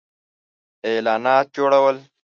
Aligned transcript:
-اعلانات 0.85 1.45
جوړو 1.55 1.79
ل 1.93 1.97